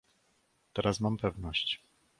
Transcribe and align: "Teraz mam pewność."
"Teraz 0.73 0.99
mam 1.01 1.17
pewność." 1.17 1.81